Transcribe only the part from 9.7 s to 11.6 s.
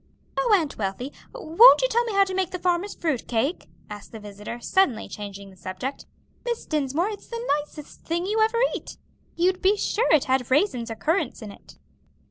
sure it had raisins or currants in